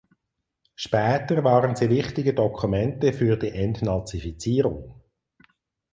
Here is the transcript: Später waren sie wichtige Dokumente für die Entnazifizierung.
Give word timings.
Später 0.73 1.43
waren 1.43 1.75
sie 1.75 1.91
wichtige 1.91 2.33
Dokumente 2.33 3.13
für 3.13 3.37
die 3.37 3.49
Entnazifizierung. 3.51 4.99